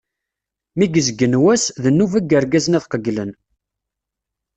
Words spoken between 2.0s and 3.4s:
n yirgazen ad qegglen.